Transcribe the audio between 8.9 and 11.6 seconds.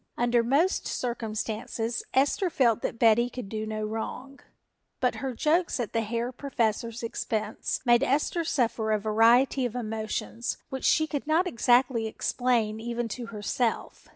a variety of emotions which she could not